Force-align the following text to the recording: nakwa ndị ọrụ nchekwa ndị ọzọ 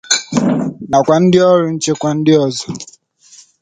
nakwa 0.89 1.15
ndị 1.21 1.39
ọrụ 1.51 1.65
nchekwa 1.73 2.09
ndị 2.17 2.33
ọzọ 2.45 2.67